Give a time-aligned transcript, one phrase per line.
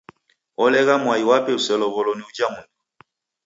[0.63, 2.71] Olegha mwai wape uselow'olo ni uja mndu.